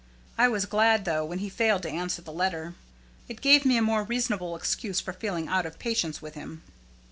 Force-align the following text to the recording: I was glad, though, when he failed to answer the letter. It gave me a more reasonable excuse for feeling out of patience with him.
I 0.35 0.47
was 0.47 0.65
glad, 0.65 1.05
though, 1.05 1.23
when 1.23 1.37
he 1.37 1.47
failed 1.47 1.83
to 1.83 1.89
answer 1.91 2.23
the 2.23 2.31
letter. 2.31 2.73
It 3.27 3.39
gave 3.39 3.65
me 3.65 3.77
a 3.77 3.83
more 3.83 4.03
reasonable 4.03 4.55
excuse 4.55 4.99
for 4.99 5.13
feeling 5.13 5.47
out 5.47 5.67
of 5.67 5.77
patience 5.77 6.23
with 6.23 6.33
him. 6.33 6.63